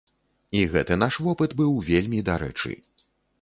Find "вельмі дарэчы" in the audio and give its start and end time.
1.91-2.73